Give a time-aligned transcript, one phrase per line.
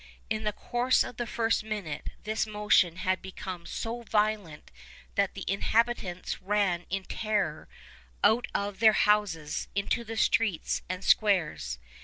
[0.31, 4.71] In the course of the first minute this motion had become so violent
[5.13, 7.69] that the inhabitants ran in terror
[8.23, 11.77] out of their houses into the streets and squares.